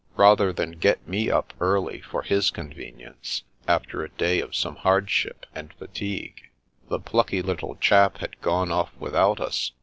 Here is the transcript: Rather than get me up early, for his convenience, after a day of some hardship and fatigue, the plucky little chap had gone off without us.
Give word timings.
Rather 0.15 0.51
than 0.51 0.71
get 0.71 1.07
me 1.07 1.29
up 1.29 1.53
early, 1.59 2.01
for 2.01 2.23
his 2.23 2.49
convenience, 2.49 3.43
after 3.67 4.01
a 4.03 4.09
day 4.09 4.39
of 4.41 4.55
some 4.55 4.77
hardship 4.77 5.45
and 5.53 5.71
fatigue, 5.75 6.49
the 6.89 6.99
plucky 6.99 7.43
little 7.43 7.75
chap 7.75 8.17
had 8.17 8.41
gone 8.41 8.71
off 8.71 8.91
without 8.97 9.39
us. 9.39 9.73